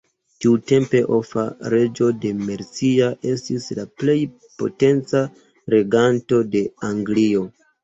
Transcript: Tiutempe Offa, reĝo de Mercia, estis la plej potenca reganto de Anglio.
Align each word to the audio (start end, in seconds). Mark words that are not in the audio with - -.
Tiutempe 0.43 1.01
Offa, 1.17 1.43
reĝo 1.73 2.07
de 2.23 2.31
Mercia, 2.39 3.11
estis 3.35 3.69
la 3.81 3.87
plej 4.03 4.17
potenca 4.63 5.23
reganto 5.77 6.43
de 6.59 6.67
Anglio. 6.93 7.49